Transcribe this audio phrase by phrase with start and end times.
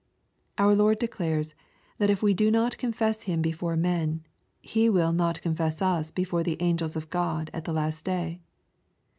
[0.57, 1.53] Our Lord declares,
[1.99, 4.25] that if we do not confess Him before men,
[4.59, 8.41] He will "not confess us before the angels of God" at the last day.